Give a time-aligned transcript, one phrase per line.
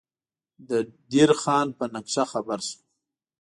[0.69, 0.71] د
[1.11, 2.77] دیر خان په نقشه خبر شو.